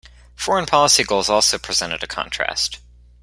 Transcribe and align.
Foreign 0.35 0.65
policy 0.65 1.03
goals 1.03 1.29
also 1.29 1.59
presented 1.59 2.01
a 2.01 2.07
contrast. 2.07 2.79